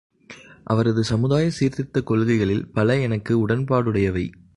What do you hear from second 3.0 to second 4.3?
எனக்கு உடன்பாடுடையவை.